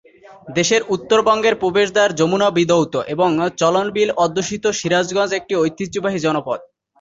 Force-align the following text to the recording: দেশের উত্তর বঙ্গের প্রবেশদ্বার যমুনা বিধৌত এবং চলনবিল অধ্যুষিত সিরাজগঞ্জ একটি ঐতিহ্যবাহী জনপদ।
দেশের 0.49 0.81
উত্তর 0.95 1.19
বঙ্গের 1.21 1.55
প্রবেশদ্বার 1.55 2.09
যমুনা 2.19 2.47
বিধৌত 2.57 2.93
এবং 3.13 3.29
চলনবিল 3.57 4.09
অধ্যুষিত 4.23 4.63
সিরাজগঞ্জ 4.79 5.31
একটি 5.35 5.53
ঐতিহ্যবাহী 5.55 6.19
জনপদ। 6.19 6.59